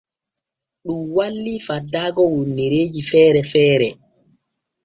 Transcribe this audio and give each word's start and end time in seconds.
Ɗun 0.85 1.01
walli 1.15 1.53
faddaago 1.67 2.21
wonnereeji 2.33 3.01
feere 3.09 3.41
feere. 3.51 3.89